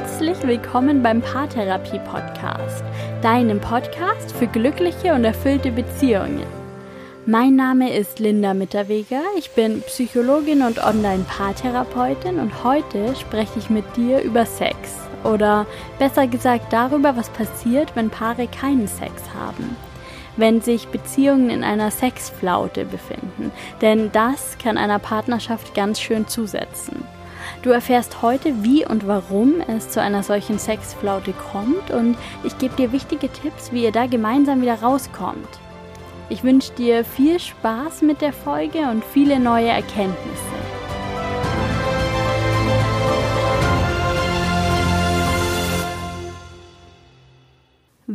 [0.00, 2.82] herzlich willkommen beim Paartherapie Podcast,
[3.20, 6.46] deinem Podcast für glückliche und erfüllte Beziehungen.
[7.26, 13.84] Mein Name ist Linda Mitterweger, ich bin Psychologin und Online-Paartherapeutin und heute spreche ich mit
[13.94, 14.74] dir über Sex
[15.22, 15.66] oder
[15.98, 19.76] besser gesagt darüber, was passiert, wenn Paare keinen Sex haben
[20.36, 27.04] wenn sich Beziehungen in einer Sexflaute befinden, denn das kann einer Partnerschaft ganz schön zusetzen.
[27.62, 32.76] Du erfährst heute, wie und warum es zu einer solchen Sexflaute kommt und ich gebe
[32.76, 35.48] dir wichtige Tipps, wie ihr da gemeinsam wieder rauskommt.
[36.28, 40.59] Ich wünsche dir viel Spaß mit der Folge und viele neue Erkenntnisse.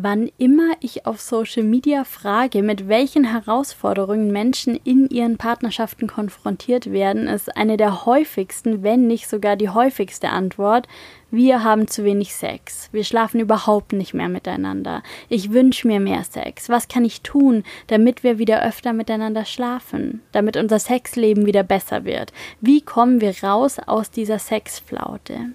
[0.07, 6.91] Wann immer ich auf Social Media frage, mit welchen Herausforderungen Menschen in ihren Partnerschaften konfrontiert
[6.91, 10.87] werden, ist eine der häufigsten, wenn nicht sogar die häufigste Antwort,
[11.31, 12.89] wir haben zu wenig Sex.
[12.91, 15.01] Wir schlafen überhaupt nicht mehr miteinander.
[15.27, 16.69] Ich wünsche mir mehr Sex.
[16.69, 20.21] Was kann ich tun, damit wir wieder öfter miteinander schlafen?
[20.31, 22.31] Damit unser Sexleben wieder besser wird?
[22.61, 25.53] Wie kommen wir raus aus dieser Sexflaute?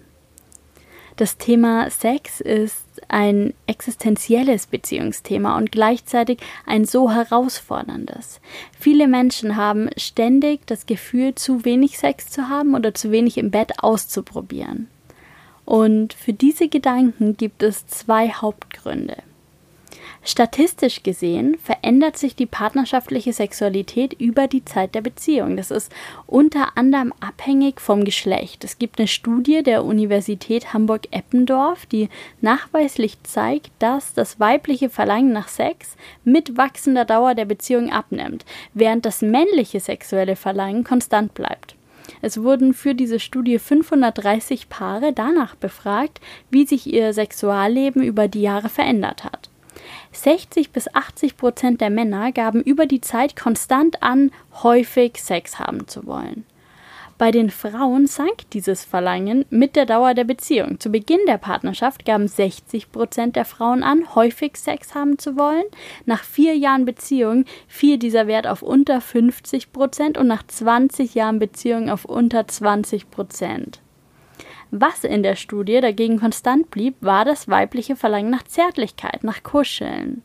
[1.21, 8.41] Das Thema Sex ist ein existenzielles Beziehungsthema und gleichzeitig ein so herausforderndes.
[8.79, 13.51] Viele Menschen haben ständig das Gefühl, zu wenig Sex zu haben oder zu wenig im
[13.51, 14.89] Bett auszuprobieren.
[15.67, 19.19] Und für diese Gedanken gibt es zwei Hauptgründe.
[20.23, 25.57] Statistisch gesehen verändert sich die partnerschaftliche Sexualität über die Zeit der Beziehung.
[25.57, 25.91] Das ist
[26.27, 28.63] unter anderem abhängig vom Geschlecht.
[28.63, 32.11] Es gibt eine Studie der Universität Hamburg-Eppendorf, die
[32.43, 39.07] nachweislich zeigt, dass das weibliche Verlangen nach Sex mit wachsender Dauer der Beziehung abnimmt, während
[39.07, 41.77] das männliche sexuelle Verlangen konstant bleibt.
[42.23, 46.20] Es wurden für diese Studie 530 Paare danach befragt,
[46.51, 49.49] wie sich ihr Sexualleben über die Jahre verändert hat.
[50.13, 54.31] 60 bis 80 Prozent der Männer gaben über die Zeit konstant an,
[54.63, 56.45] häufig Sex haben zu wollen.
[57.21, 60.81] Bei den Frauen sank dieses Verlangen mit der Dauer der Beziehung.
[60.81, 65.65] Zu Beginn der Partnerschaft gaben 60 Prozent der Frauen an, häufig Sex haben zu wollen.
[66.07, 71.39] Nach vier Jahren Beziehung fiel dieser Wert auf unter 50 Prozent und nach 20 Jahren
[71.39, 73.83] Beziehung auf unter 20 Prozent.
[74.73, 80.23] Was in der Studie dagegen konstant blieb, war das weibliche Verlangen nach Zärtlichkeit, nach Kuscheln.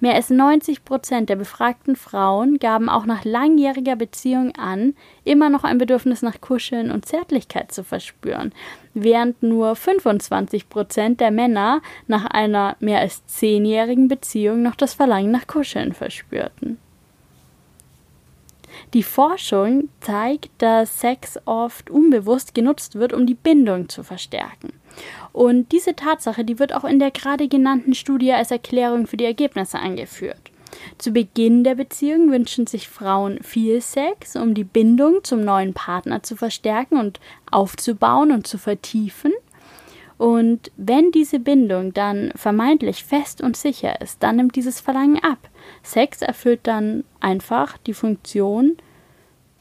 [0.00, 5.62] Mehr als 90 Prozent der befragten Frauen gaben auch nach langjähriger Beziehung an, immer noch
[5.62, 8.52] ein Bedürfnis nach Kuscheln und Zärtlichkeit zu verspüren,
[8.94, 15.30] während nur 25 Prozent der Männer nach einer mehr als zehnjährigen Beziehung noch das Verlangen
[15.30, 16.78] nach Kuscheln verspürten.
[18.92, 24.72] Die Forschung zeigt, dass Sex oft unbewusst genutzt wird, um die Bindung zu verstärken.
[25.32, 29.24] Und diese Tatsache, die wird auch in der gerade genannten Studie als Erklärung für die
[29.24, 30.52] Ergebnisse angeführt.
[30.98, 36.22] Zu Beginn der Beziehung wünschen sich Frauen viel Sex, um die Bindung zum neuen Partner
[36.22, 37.20] zu verstärken und
[37.50, 39.32] aufzubauen und zu vertiefen.
[40.16, 45.50] Und wenn diese Bindung dann vermeintlich fest und sicher ist, dann nimmt dieses Verlangen ab.
[45.82, 48.76] Sex erfüllt dann einfach die Funktion,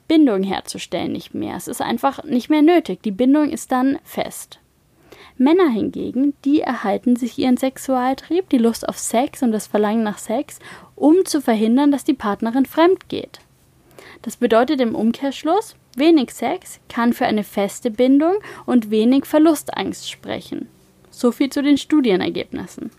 [0.08, 1.56] Bindung herzustellen nicht mehr.
[1.56, 3.02] Es ist einfach nicht mehr nötig.
[3.02, 4.60] Die Bindung ist dann fest.
[5.38, 10.20] Männer hingegen, die erhalten sich ihren Sexualtrieb, die Lust auf Sex und das Verlangen nach
[10.20, 10.60] Sex,
[10.96, 13.40] um zu verhindern, dass die Partnerin fremd geht.
[14.22, 20.68] Das bedeutet im Umkehrschluss, wenig Sex kann für eine feste Bindung und wenig Verlustangst sprechen.
[21.12, 22.92] So viel zu den Studienergebnissen.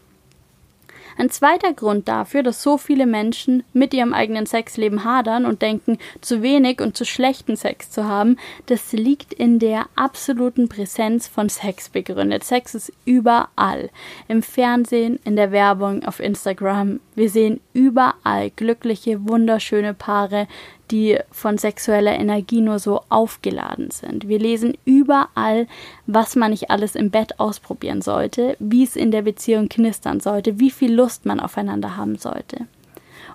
[1.16, 5.98] Ein zweiter Grund dafür, dass so viele Menschen mit ihrem eigenen Sexleben hadern und denken,
[6.20, 11.48] zu wenig und zu schlechten Sex zu haben, das liegt in der absoluten Präsenz von
[11.48, 12.42] Sex begründet.
[12.42, 13.90] Sex ist überall.
[14.26, 17.00] Im Fernsehen, in der Werbung, auf Instagram.
[17.14, 20.48] Wir sehen überall glückliche, wunderschöne Paare,
[20.90, 24.28] die von sexueller Energie nur so aufgeladen sind.
[24.28, 25.66] Wir lesen überall,
[26.06, 30.58] was man nicht alles im Bett ausprobieren sollte, wie es in der Beziehung knistern sollte,
[30.58, 32.66] wie viel Lust man aufeinander haben sollte.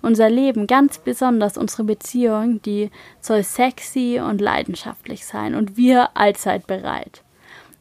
[0.02, 6.68] Unser Leben, ganz besonders unsere Beziehung, die soll sexy und leidenschaftlich sein und wir allzeit
[6.68, 7.22] bereit.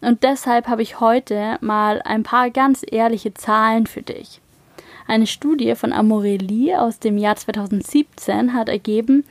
[0.01, 4.41] Und deshalb habe ich heute mal ein paar ganz ehrliche Zahlen für dich.
[5.09, 9.25] Eine Studie von Amorelie aus dem Jahr 2017 hat ergeben,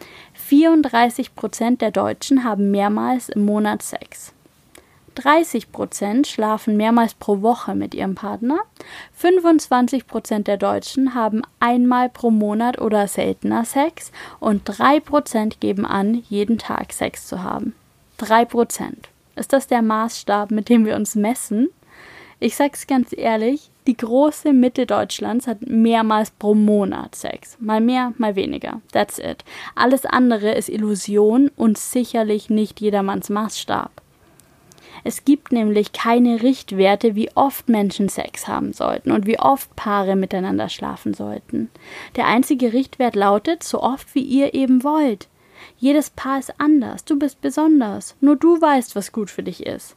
[0.47, 4.31] 34 Prozent der Deutschen haben mehrmals im Monat Sex.
[5.15, 8.59] 30 Prozent schlafen mehrmals pro Woche mit ihrem Partner.
[9.11, 15.85] 25 Prozent der Deutschen haben einmal pro Monat oder seltener Sex und 3 Prozent geben
[15.85, 17.75] an, jeden Tag Sex zu haben.
[18.15, 19.09] 3 Prozent.
[19.35, 21.67] Ist das der Maßstab, mit dem wir uns messen?
[22.39, 27.57] Ich sag's ganz ehrlich, die große Mitte Deutschlands hat mehrmals pro Monat Sex.
[27.59, 28.81] Mal mehr, mal weniger.
[28.91, 29.43] That's it.
[29.75, 33.91] Alles andere ist Illusion und sicherlich nicht jedermanns Maßstab.
[35.03, 40.15] Es gibt nämlich keine Richtwerte, wie oft Menschen Sex haben sollten und wie oft Paare
[40.15, 41.69] miteinander schlafen sollten.
[42.15, 45.27] Der einzige Richtwert lautet, so oft wie ihr eben wollt.
[45.77, 49.95] Jedes Paar ist anders, du bist besonders, nur du weißt, was gut für dich ist.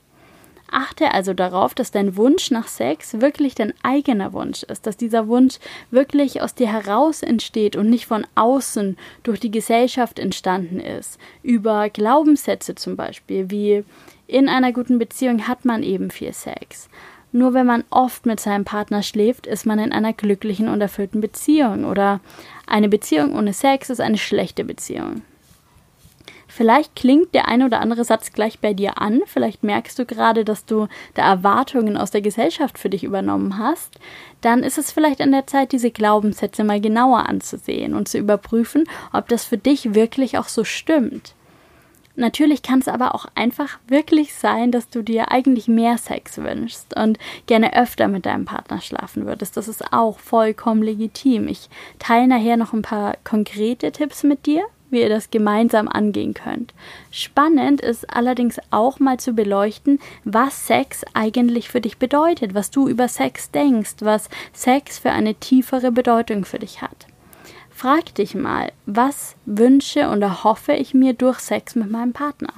[0.71, 5.29] Achte also darauf, dass dein Wunsch nach Sex wirklich dein eigener Wunsch ist, dass dieser
[5.29, 5.59] Wunsch
[5.91, 11.19] wirklich aus dir heraus entsteht und nicht von außen durch die Gesellschaft entstanden ist.
[11.43, 13.85] Über Glaubenssätze zum Beispiel, wie
[14.27, 16.89] in einer guten Beziehung hat man eben viel Sex.
[17.33, 21.21] Nur wenn man oft mit seinem Partner schläft, ist man in einer glücklichen und erfüllten
[21.21, 21.85] Beziehung.
[21.85, 22.21] Oder
[22.67, 25.23] eine Beziehung ohne Sex ist eine schlechte Beziehung.
[26.51, 30.45] Vielleicht klingt der eine oder andere Satz gleich bei dir an, vielleicht merkst du gerade,
[30.45, 33.99] dass du da Erwartungen aus der Gesellschaft für dich übernommen hast,
[34.41, 38.85] dann ist es vielleicht an der Zeit, diese Glaubenssätze mal genauer anzusehen und zu überprüfen,
[39.13, 41.35] ob das für dich wirklich auch so stimmt.
[42.17, 46.97] Natürlich kann es aber auch einfach wirklich sein, dass du dir eigentlich mehr Sex wünschst
[46.97, 49.57] und gerne öfter mit deinem Partner schlafen würdest.
[49.57, 51.47] Das ist auch vollkommen legitim.
[51.47, 56.35] Ich teile nachher noch ein paar konkrete Tipps mit dir, wie ihr das gemeinsam angehen
[56.35, 56.75] könnt.
[57.11, 62.89] Spannend ist allerdings auch mal zu beleuchten, was Sex eigentlich für dich bedeutet, was du
[62.89, 67.07] über Sex denkst, was Sex für eine tiefere Bedeutung für dich hat.
[67.71, 72.53] Frag dich mal, was wünsche und erhoffe ich mir durch Sex mit meinem Partner?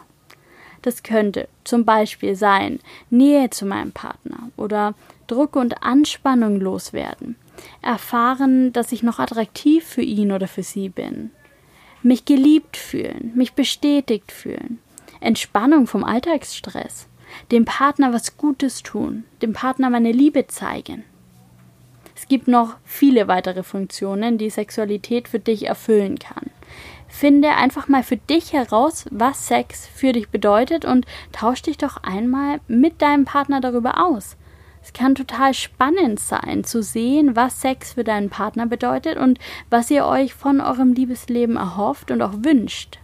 [0.82, 4.94] Das könnte zum Beispiel sein, Nähe zu meinem Partner oder
[5.29, 7.37] Druck und Anspannung loswerden,
[7.81, 11.31] erfahren, dass ich noch attraktiv für ihn oder für sie bin,
[12.05, 14.79] mich geliebt fühlen, mich bestätigt fühlen,
[15.21, 17.07] Entspannung vom Alltagsstress,
[17.51, 21.05] dem Partner was Gutes tun, dem Partner meine Liebe zeigen.
[22.15, 26.51] Es gibt noch viele weitere Funktionen, die Sexualität für dich erfüllen kann.
[27.09, 31.99] Finde einfach mal für dich heraus, was Sex für dich bedeutet und tausch dich doch
[31.99, 34.37] einmal mit deinem Partner darüber aus.
[34.82, 39.38] Es kann total spannend sein, zu sehen, was Sex für deinen Partner bedeutet und
[39.70, 42.99] was ihr euch von eurem Liebesleben erhofft und auch wünscht.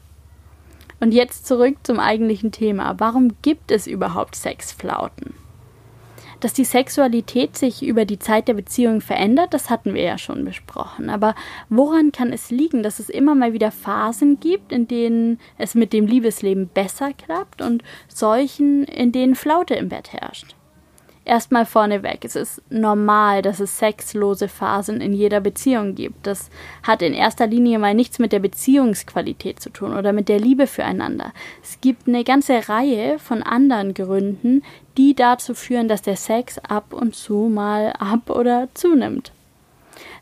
[1.01, 2.97] Und jetzt zurück zum eigentlichen Thema.
[2.99, 5.35] Warum gibt es überhaupt Sexflauten?
[6.41, 10.45] Dass die Sexualität sich über die Zeit der Beziehung verändert, das hatten wir ja schon
[10.45, 11.11] besprochen.
[11.11, 11.35] Aber
[11.69, 15.93] woran kann es liegen, dass es immer mal wieder Phasen gibt, in denen es mit
[15.93, 20.55] dem Liebesleben besser klappt und solchen, in denen Flaute im Bett herrscht?
[21.29, 26.27] Erstmal vorneweg, es ist normal, dass es sexlose Phasen in jeder Beziehung gibt.
[26.27, 26.49] Das
[26.83, 30.67] hat in erster Linie mal nichts mit der Beziehungsqualität zu tun oder mit der Liebe
[30.67, 31.35] füreinander.
[31.63, 34.63] Es gibt eine ganze Reihe von anderen Gründen,
[34.97, 39.31] die dazu führen, dass der Sex ab und zu mal ab oder zunimmt.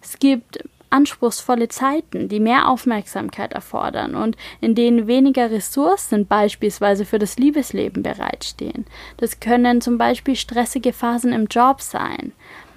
[0.02, 0.58] Es gibt
[0.90, 8.02] anspruchsvolle Zeiten, die mehr Aufmerksamkeit erfordern und in denen weniger Ressourcen beispielsweise für das Liebesleben
[8.02, 8.86] bereitstehen.
[9.16, 12.32] Das können zum Beispiel stressige Phasen im Job sein.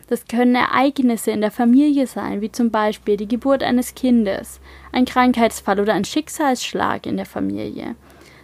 [0.07, 4.59] Das können Ereignisse in der Familie sein, wie zum Beispiel die Geburt eines Kindes,
[4.91, 7.95] ein Krankheitsfall oder ein Schicksalsschlag in der Familie.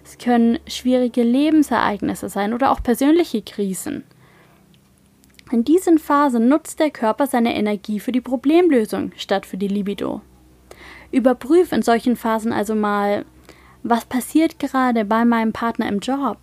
[0.03, 4.03] Es können schwierige Lebensereignisse sein oder auch persönliche Krisen.
[5.51, 10.21] In diesen Phasen nutzt der Körper seine Energie für die Problemlösung statt für die Libido.
[11.11, 13.25] Überprüf in solchen Phasen also mal,
[13.83, 16.37] was passiert gerade bei meinem Partner im Job?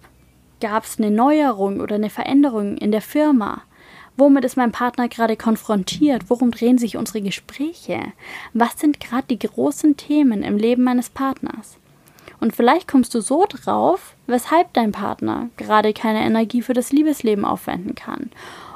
[0.61, 3.63] Gab es eine Neuerung oder eine Veränderung in der Firma?
[4.17, 6.25] Womit ist mein Partner gerade konfrontiert?
[6.29, 8.01] Worum drehen sich unsere Gespräche?
[8.53, 11.77] Was sind gerade die großen Themen im Leben meines Partners?
[12.39, 17.45] Und vielleicht kommst du so drauf, weshalb dein Partner gerade keine Energie für das Liebesleben
[17.45, 18.31] aufwenden kann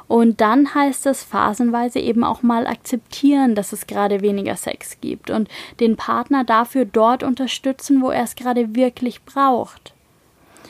[0.07, 5.29] und dann heißt es phasenweise eben auch mal akzeptieren, dass es gerade weniger Sex gibt
[5.29, 5.49] und
[5.79, 9.93] den Partner dafür dort unterstützen, wo er es gerade wirklich braucht.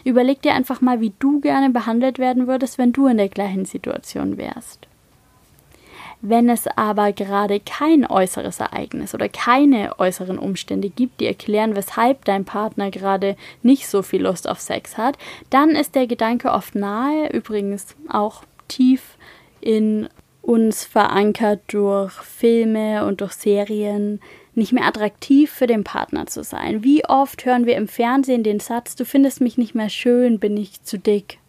[0.03, 3.65] Überleg dir einfach mal, wie du gerne behandelt werden würdest, wenn du in der gleichen
[3.65, 4.88] Situation wärst.
[6.22, 12.25] Wenn es aber gerade kein äußeres Ereignis oder keine äußeren Umstände gibt, die erklären, weshalb
[12.25, 15.17] dein Partner gerade nicht so viel Lust auf Sex hat,
[15.51, 19.17] dann ist der Gedanke oft nahe, übrigens auch tief
[19.68, 20.08] in
[20.42, 24.22] uns verankert durch Filme und durch Serien,
[24.56, 26.86] nicht mehr attraktiv für den Partner zu sein.
[26.86, 30.56] Wie oft hören wir im Fernsehen den Satz, du findest mich nicht mehr schön, bin
[30.56, 31.40] ich zu dick.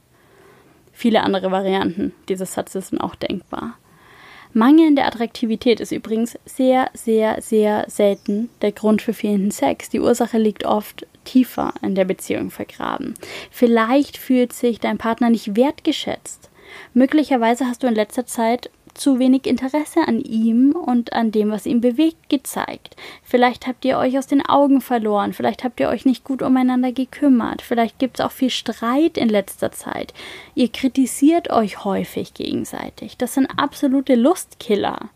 [0.92, 3.78] Viele andere Varianten dieses Satzes sind auch denkbar.
[4.52, 9.90] Mangelnde Attraktivität ist übrigens sehr, sehr, sehr selten der Grund für fehlenden Sex.
[9.90, 13.14] Die Ursache liegt oft tiefer in der Beziehung vergraben.
[13.52, 16.47] Vielleicht fühlt sich dein Partner nicht wertgeschätzt
[16.94, 21.66] Möglicherweise hast du in letzter Zeit zu wenig Interesse an ihm und an dem, was
[21.66, 22.96] ihn bewegt, gezeigt.
[23.22, 26.92] Vielleicht habt ihr euch aus den Augen verloren, vielleicht habt ihr euch nicht gut umeinander
[26.92, 30.12] gekümmert, vielleicht gibt es auch viel Streit in letzter Zeit.
[30.54, 33.16] Ihr kritisiert euch häufig gegenseitig.
[33.16, 35.10] Das sind absolute Lustkiller.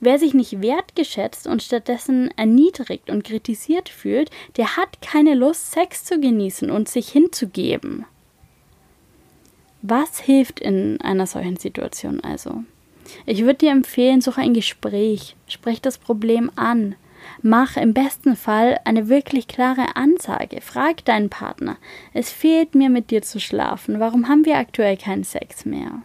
[0.00, 6.04] Wer sich nicht wertgeschätzt und stattdessen erniedrigt und kritisiert fühlt, der hat keine Lust, Sex
[6.04, 8.06] zu genießen und sich hinzugeben.
[9.82, 12.64] Was hilft in einer solchen Situation also?
[13.26, 16.96] Ich würde dir empfehlen, suche ein Gespräch, sprech das Problem an.
[17.42, 20.60] Mach im besten Fall eine wirklich klare Ansage.
[20.60, 21.76] Frag deinen Partner.
[22.12, 24.00] Es fehlt mir mit dir zu schlafen.
[24.00, 26.02] Warum haben wir aktuell keinen Sex mehr?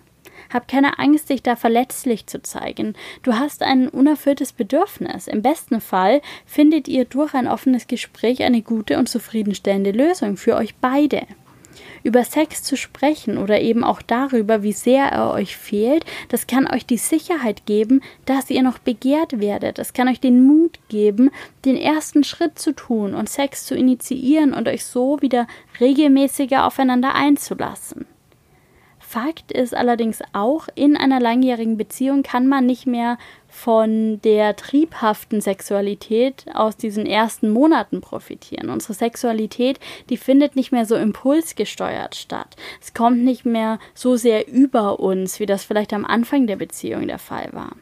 [0.52, 2.94] Hab keine Angst, dich da verletzlich zu zeigen.
[3.24, 5.28] Du hast ein unerfülltes Bedürfnis.
[5.28, 10.56] Im besten Fall findet ihr durch ein offenes Gespräch eine gute und zufriedenstellende Lösung für
[10.56, 11.26] euch beide
[12.04, 16.70] über Sex zu sprechen oder eben auch darüber, wie sehr er euch fehlt, das kann
[16.70, 19.78] euch die Sicherheit geben, dass ihr noch begehrt werdet.
[19.78, 21.32] Das kann euch den Mut geben,
[21.66, 25.48] den ersten Schritt zu tun und Sex zu initiieren und euch so wieder
[25.80, 28.06] regelmäßiger aufeinander einzulassen.
[29.14, 33.20] Fakt ist allerdings auch, in einer langjährigen Beziehung kann man nicht mehr
[33.54, 38.70] von der triebhaften Sexualität aus diesen ersten Monaten profitieren.
[38.70, 39.80] Unsere Sexualität,
[40.10, 42.56] die findet nicht mehr so impulsgesteuert statt.
[42.82, 47.08] Es kommt nicht mehr so sehr über uns, wie das vielleicht am Anfang der Beziehung
[47.08, 47.76] der Fall war.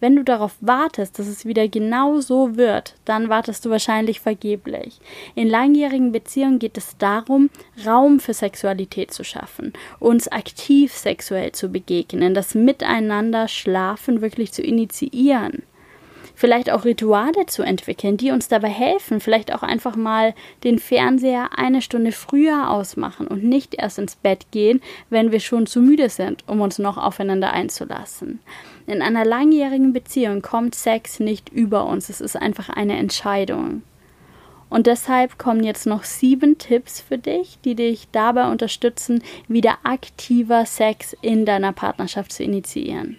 [0.00, 5.00] Wenn du darauf wartest, dass es wieder genau so wird, dann wartest du wahrscheinlich vergeblich.
[5.34, 7.50] In langjährigen Beziehungen geht es darum,
[7.86, 14.62] Raum für Sexualität zu schaffen, uns aktiv sexuell zu begegnen, das Miteinander Schlafen wirklich zu
[14.62, 15.62] initiieren
[16.34, 21.50] vielleicht auch Rituale zu entwickeln, die uns dabei helfen, vielleicht auch einfach mal den Fernseher
[21.56, 26.08] eine Stunde früher ausmachen und nicht erst ins Bett gehen, wenn wir schon zu müde
[26.08, 28.40] sind, um uns noch aufeinander einzulassen.
[28.86, 33.82] In einer langjährigen Beziehung kommt Sex nicht über uns, es ist einfach eine Entscheidung.
[34.68, 40.66] Und deshalb kommen jetzt noch sieben Tipps für dich, die dich dabei unterstützen, wieder aktiver
[40.66, 43.16] Sex in deiner Partnerschaft zu initiieren.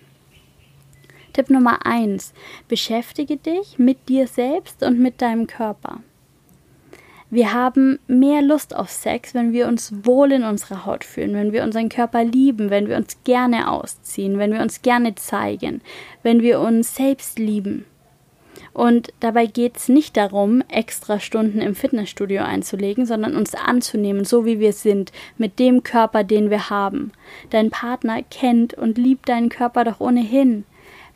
[1.33, 2.33] Tipp Nummer eins:
[2.67, 6.01] Beschäftige dich mit dir selbst und mit deinem Körper.
[7.31, 11.53] Wir haben mehr Lust auf Sex, wenn wir uns wohl in unserer Haut fühlen, wenn
[11.53, 15.81] wir unseren Körper lieben, wenn wir uns gerne ausziehen, wenn wir uns gerne zeigen,
[16.21, 17.85] wenn wir uns selbst lieben.
[18.73, 24.45] Und dabei geht es nicht darum, extra Stunden im Fitnessstudio einzulegen, sondern uns anzunehmen, so
[24.45, 27.13] wie wir sind, mit dem Körper, den wir haben.
[27.51, 30.65] Dein Partner kennt und liebt deinen Körper doch ohnehin.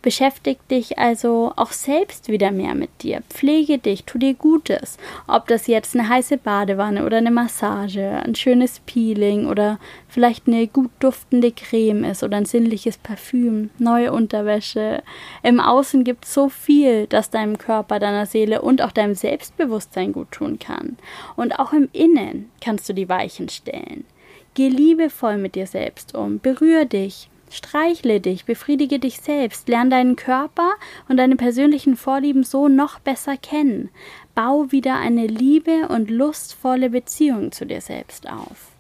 [0.02, 3.22] Beschäftig dich also auch selbst wieder mehr mit dir.
[3.30, 4.98] Pflege dich, tu dir Gutes.
[5.28, 9.78] Ob das jetzt eine heiße Badewanne oder eine Massage, ein schönes Peeling oder
[10.08, 15.04] vielleicht eine gut duftende Creme ist oder ein sinnliches Parfüm, neue Unterwäsche.
[15.44, 20.14] Im Außen gibt es so viel, das deinem Körper, deiner Seele und auch deinem Selbstbewusstsein
[20.14, 20.98] gut tun kann.
[21.36, 24.06] Und auch im Innen kannst du die Weichen stellen.
[24.54, 30.16] Geh liebevoll mit dir selbst um, berühr dich, Streichle dich, befriedige dich selbst, lerne deinen
[30.16, 30.74] Körper
[31.08, 33.90] und deine persönlichen Vorlieben so noch besser kennen.
[34.36, 38.72] Bau wieder eine liebe und lustvolle Beziehung zu dir selbst auf.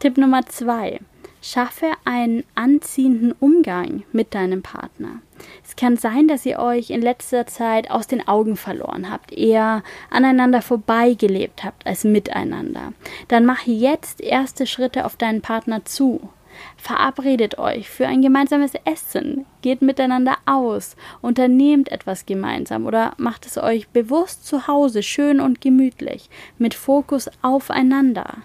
[0.00, 0.98] Tipp Nummer zwei:
[1.40, 5.20] Schaffe einen anziehenden Umgang mit deinem Partner.
[5.64, 9.82] Es kann sein, dass ihr euch in letzter Zeit aus den Augen verloren habt, eher
[10.10, 12.92] aneinander vorbeigelebt habt als miteinander.
[13.28, 16.28] Dann mach jetzt erste Schritte auf deinen Partner zu.
[16.76, 23.58] Verabredet euch für ein gemeinsames Essen, geht miteinander aus, unternehmt etwas gemeinsam oder macht es
[23.58, 26.28] euch bewusst zu Hause schön und gemütlich,
[26.58, 28.38] mit Fokus aufeinander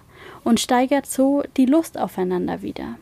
[0.43, 2.95] und steigert so die Lust aufeinander wieder.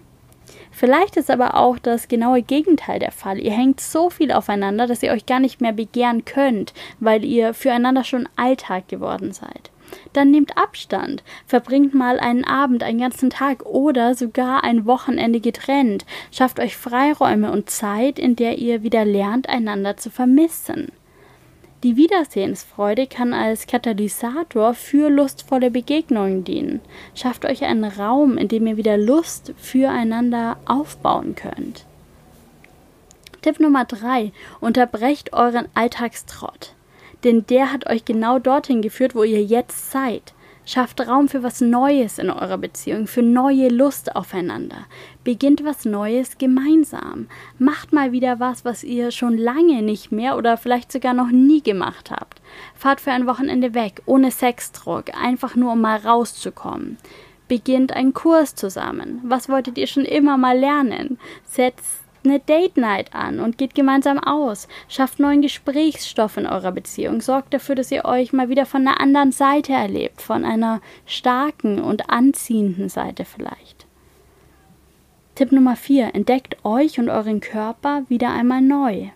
[0.72, 3.40] Vielleicht ist aber auch das genaue Gegenteil der Fall.
[3.40, 7.54] Ihr hängt so viel aufeinander, dass ihr euch gar nicht mehr begehren könnt, weil ihr
[7.54, 9.72] füreinander schon Alltag geworden seid
[10.14, 16.06] dann nehmt Abstand, verbringt mal einen Abend, einen ganzen Tag oder sogar ein Wochenende getrennt,
[16.32, 20.92] schafft euch Freiräume und Zeit, in der ihr wieder lernt, einander zu vermissen.
[21.84, 26.82] Die Wiedersehensfreude kann als Katalysator für lustvolle Begegnungen dienen.
[27.14, 31.86] Schafft euch einen Raum, in dem ihr wieder Lust füreinander aufbauen könnt.
[33.44, 34.32] Tipp Nummer 3.
[34.62, 36.74] Unterbrecht euren Alltagstrott
[37.26, 40.34] denn der hat euch genau dorthin geführt, wo ihr jetzt seid.
[40.68, 44.86] Schafft Raum für was Neues in eurer Beziehung, für neue Lust aufeinander.
[45.24, 47.28] Beginnt was Neues gemeinsam.
[47.60, 51.62] Macht mal wieder was, was ihr schon lange nicht mehr oder vielleicht sogar noch nie
[51.62, 52.42] gemacht habt.
[52.74, 56.98] Fahrt für ein Wochenende weg, ohne Sexdruck, einfach nur um mal rauszukommen.
[57.48, 59.22] Beginnt einen Kurs zusammen.
[59.24, 61.20] Was wolltet ihr schon immer mal lernen?
[61.44, 64.68] Setzt eine Date Night an und geht gemeinsam aus.
[64.88, 67.22] Schafft neuen Gesprächsstoff in eurer Beziehung.
[67.22, 70.22] Sorgt dafür, dass ihr euch mal wieder von einer anderen Seite erlebt.
[70.22, 73.86] Von einer starken und anziehenden Seite vielleicht.
[75.36, 76.16] Tipp Nummer 4.
[76.16, 79.10] Entdeckt euch und euren Körper wieder einmal neu.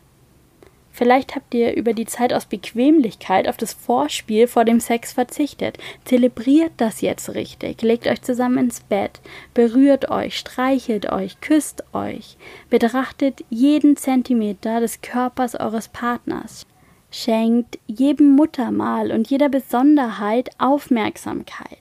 [0.99, 5.77] Vielleicht habt ihr über die Zeit aus Bequemlichkeit auf das Vorspiel vor dem Sex verzichtet.
[6.03, 7.81] Zelebriert das jetzt richtig.
[7.83, 9.21] Legt euch zusammen ins Bett,
[9.53, 12.35] berührt euch, streichelt euch, küsst euch.
[12.69, 16.65] Betrachtet jeden Zentimeter des Körpers eures Partners.
[17.11, 21.78] Schenkt jedem Muttermal und jeder Besonderheit Aufmerksamkeit.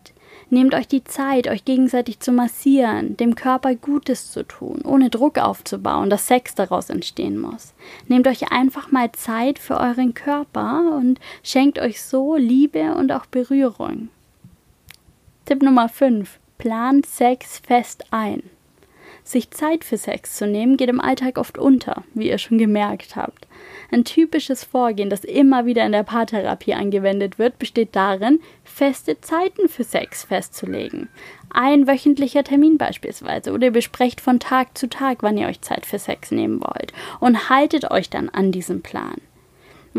[0.50, 5.38] Nehmt euch die Zeit, euch gegenseitig zu massieren, dem Körper Gutes zu tun, ohne Druck
[5.38, 7.74] aufzubauen, dass Sex daraus entstehen muss.
[8.06, 13.26] Nehmt euch einfach mal Zeit für euren Körper und schenkt euch so Liebe und auch
[13.26, 14.08] Berührung.
[15.44, 16.38] Tipp Nummer 5.
[16.56, 18.42] Plant Sex fest ein.
[19.28, 23.14] Sich Zeit für Sex zu nehmen, geht im Alltag oft unter, wie ihr schon gemerkt
[23.14, 23.46] habt.
[23.92, 29.68] Ein typisches Vorgehen, das immer wieder in der Paartherapie angewendet wird, besteht darin, feste Zeiten
[29.68, 31.10] für Sex festzulegen.
[31.50, 35.84] Ein wöchentlicher Termin beispielsweise oder ihr besprecht von Tag zu Tag, wann ihr euch Zeit
[35.84, 39.20] für Sex nehmen wollt und haltet euch dann an diesen Plan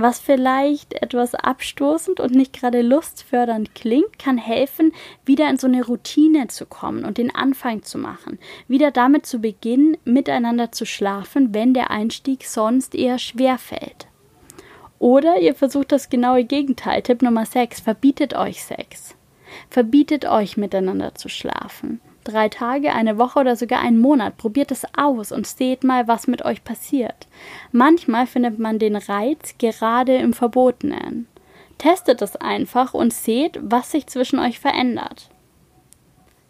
[0.02, 4.94] was vielleicht etwas abstoßend und nicht gerade lustfördernd klingt, kann helfen,
[5.26, 8.40] wieder in so eine Routine zu kommen und den Anfang zu machen.
[8.68, 14.08] Wieder damit zu beginnen, miteinander zu schlafen, wenn der Einstieg sonst eher schwer fällt.
[15.00, 17.02] Oder ihr versucht das genaue Gegenteil.
[17.02, 17.80] Tipp Nummer 6.
[17.80, 19.16] Verbietet euch Sex.
[19.70, 24.38] Verbietet euch miteinander zu schlafen drei Tage, eine Woche oder sogar einen Monat.
[24.38, 27.28] Probiert es aus und seht mal, was mit euch passiert.
[27.72, 31.28] Manchmal findet man den Reiz gerade im Verbotenen.
[31.78, 35.30] Testet es einfach und seht, was sich zwischen euch verändert.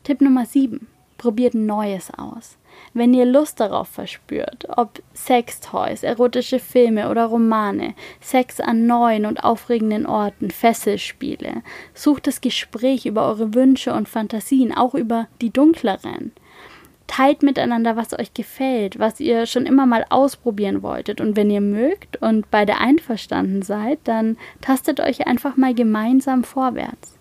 [0.03, 0.87] Tipp Nummer 7.
[1.19, 2.57] Probiert Neues aus
[2.93, 9.43] wenn ihr Lust darauf verspürt, ob Sextoys, erotische Filme oder Romane, Sex an neuen und
[9.43, 11.61] aufregenden Orten, Fesselspiele,
[11.93, 16.31] sucht das Gespräch über eure Wünsche und Fantasien, auch über die dunkleren.
[17.07, 21.21] Teilt miteinander, was euch gefällt, was ihr schon immer mal ausprobieren wolltet.
[21.21, 27.17] Und wenn ihr mögt und beide einverstanden seid, dann tastet euch einfach mal gemeinsam vorwärts.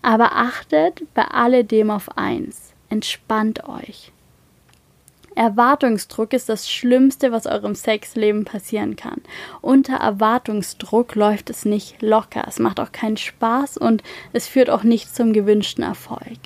[0.00, 2.73] Aber achtet bei alledem auf eins.
[2.94, 4.12] Entspannt euch.
[5.34, 9.20] Erwartungsdruck ist das Schlimmste, was eurem Sexleben passieren kann.
[9.60, 14.84] Unter Erwartungsdruck läuft es nicht locker, es macht auch keinen Spaß und es führt auch
[14.84, 16.38] nicht zum gewünschten Erfolg.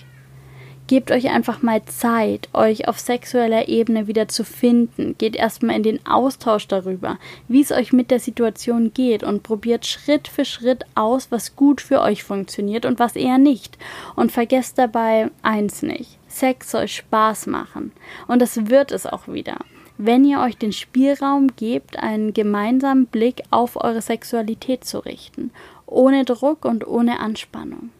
[0.88, 5.16] Gebt euch einfach mal Zeit, euch auf sexueller Ebene wieder zu finden.
[5.18, 9.84] Geht erstmal in den Austausch darüber, wie es euch mit der Situation geht und probiert
[9.84, 13.76] Schritt für Schritt aus, was gut für euch funktioniert und was eher nicht.
[14.16, 16.17] Und vergesst dabei eins nicht.
[16.28, 17.92] Sex soll Spaß machen.
[18.26, 19.56] Und das wird es auch wieder.
[19.96, 25.50] Wenn ihr euch den Spielraum gebt, einen gemeinsamen Blick auf eure Sexualität zu richten,
[25.86, 27.90] ohne Druck und ohne Anspannung.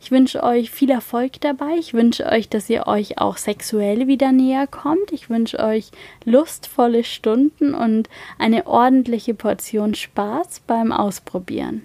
[0.00, 1.76] Ich wünsche euch viel Erfolg dabei.
[1.78, 5.12] Ich wünsche euch, dass ihr euch auch sexuell wieder näher kommt.
[5.12, 5.92] Ich wünsche euch
[6.24, 11.82] lustvolle Stunden und eine ordentliche Portion Spaß beim Ausprobieren.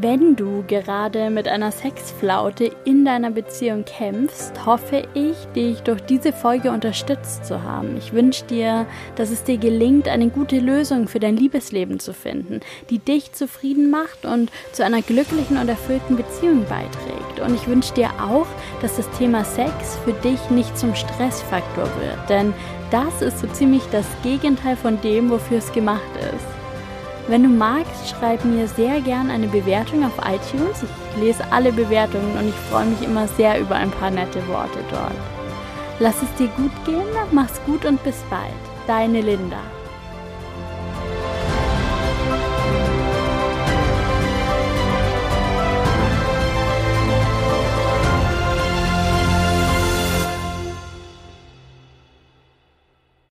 [0.00, 6.32] Wenn du gerade mit einer Sexflaute in deiner Beziehung kämpfst, hoffe ich, dich durch diese
[6.32, 7.96] Folge unterstützt zu haben.
[7.96, 12.60] Ich wünsche dir, dass es dir gelingt, eine gute Lösung für dein Liebesleben zu finden,
[12.90, 17.40] die dich zufrieden macht und zu einer glücklichen und erfüllten Beziehung beiträgt.
[17.44, 18.46] Und ich wünsche dir auch,
[18.80, 22.54] dass das Thema Sex für dich nicht zum Stressfaktor wird, denn
[22.92, 26.57] das ist so ziemlich das Gegenteil von dem, wofür es gemacht ist.
[27.28, 30.82] Wenn du magst, schreib mir sehr gern eine Bewertung auf iTunes.
[30.82, 34.78] Ich lese alle Bewertungen und ich freue mich immer sehr über ein paar nette Worte
[34.90, 35.12] dort.
[35.98, 38.54] Lass es dir gut gehen, mach's gut und bis bald.
[38.86, 39.58] Deine Linda.